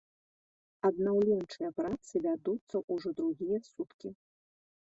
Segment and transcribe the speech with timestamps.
[0.89, 4.09] Аднаўленчыя працы вядуцца ўжо другія суткі.